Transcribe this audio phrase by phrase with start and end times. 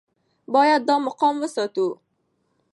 [0.53, 1.87] باید دا مقام وساتو.